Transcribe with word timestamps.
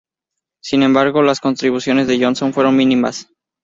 Sin 0.63 0.81
embargo, 0.81 1.21
las 1.21 1.39
contribuciones 1.39 2.07
de 2.07 2.19
Johnson 2.19 2.53
fueron 2.53 2.75
mínimas. 2.75 3.29